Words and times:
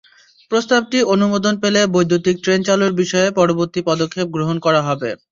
প্রস্তাবটি 0.51 0.97
অনুমোদন 1.13 1.53
পেলে 1.63 1.81
বৈদ্যুতিক 1.93 2.35
ট্রেন 2.43 2.59
চালুর 2.67 2.93
বিষয়ে 3.01 3.29
পরবর্তী 3.39 3.79
পদক্ষেপ 3.89 4.27
গ্রহণ 4.35 4.57
করা 4.65 4.81
হবে। 4.87 5.09